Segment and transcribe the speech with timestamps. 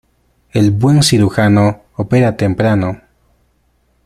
[0.51, 3.01] El buen cirujano opera temprano.